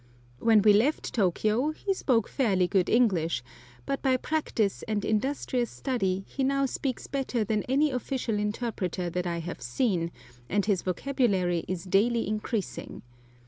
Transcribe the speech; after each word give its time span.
When 0.39 0.63
we 0.63 0.73
left 0.73 1.13
Tôkiyô 1.15 1.75
he 1.77 1.93
spoke 1.93 2.27
fairly 2.27 2.67
good 2.67 2.89
English, 2.89 3.43
but 3.85 4.01
by 4.01 4.17
practice 4.17 4.81
and 4.87 5.05
industrious 5.05 5.69
study 5.69 6.23
he 6.27 6.43
now 6.43 6.65
speaks 6.65 7.05
better 7.05 7.43
than 7.43 7.61
any 7.69 7.91
official 7.91 8.39
interpreter 8.39 9.11
that 9.11 9.27
I 9.27 9.37
have 9.41 9.61
seen, 9.61 10.11
and 10.49 10.65
his 10.65 10.81
vocabulary 10.81 11.65
is 11.67 11.83
daily 11.83 12.27
increasing. 12.27 13.03